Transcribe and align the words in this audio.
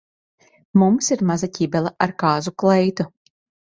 Mums 0.83 1.11
ir 1.17 1.23
maza 1.33 1.51
ķibele 1.59 1.95
ar 2.09 2.17
kāzu 2.27 2.59
kleitu. 2.65 3.13